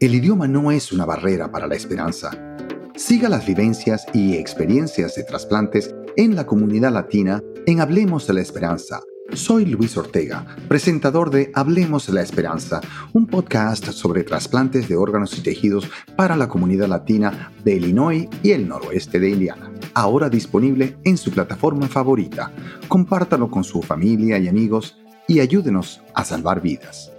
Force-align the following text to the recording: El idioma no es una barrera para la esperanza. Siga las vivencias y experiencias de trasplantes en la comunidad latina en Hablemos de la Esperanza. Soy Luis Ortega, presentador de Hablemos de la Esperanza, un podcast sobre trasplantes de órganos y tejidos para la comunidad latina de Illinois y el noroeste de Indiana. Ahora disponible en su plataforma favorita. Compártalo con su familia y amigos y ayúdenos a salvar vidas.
El 0.00 0.14
idioma 0.14 0.48
no 0.48 0.70
es 0.70 0.92
una 0.92 1.04
barrera 1.04 1.52
para 1.52 1.66
la 1.66 1.74
esperanza. 1.74 2.30
Siga 2.96 3.28
las 3.28 3.46
vivencias 3.46 4.06
y 4.14 4.34
experiencias 4.34 5.14
de 5.14 5.24
trasplantes 5.24 5.94
en 6.16 6.34
la 6.34 6.46
comunidad 6.46 6.90
latina 6.90 7.42
en 7.66 7.82
Hablemos 7.82 8.26
de 8.26 8.32
la 8.32 8.40
Esperanza. 8.40 9.02
Soy 9.34 9.66
Luis 9.66 9.98
Ortega, 9.98 10.56
presentador 10.68 11.28
de 11.28 11.52
Hablemos 11.54 12.06
de 12.06 12.14
la 12.14 12.22
Esperanza, 12.22 12.80
un 13.12 13.26
podcast 13.26 13.90
sobre 13.90 14.24
trasplantes 14.24 14.88
de 14.88 14.96
órganos 14.96 15.36
y 15.36 15.42
tejidos 15.42 15.86
para 16.16 16.34
la 16.34 16.48
comunidad 16.48 16.88
latina 16.88 17.52
de 17.62 17.74
Illinois 17.74 18.26
y 18.42 18.52
el 18.52 18.66
noroeste 18.66 19.20
de 19.20 19.28
Indiana. 19.28 19.70
Ahora 19.92 20.30
disponible 20.30 20.96
en 21.04 21.18
su 21.18 21.30
plataforma 21.30 21.88
favorita. 21.88 22.50
Compártalo 22.88 23.50
con 23.50 23.64
su 23.64 23.82
familia 23.82 24.38
y 24.38 24.48
amigos 24.48 24.96
y 25.28 25.40
ayúdenos 25.40 26.00
a 26.14 26.24
salvar 26.24 26.62
vidas. 26.62 27.12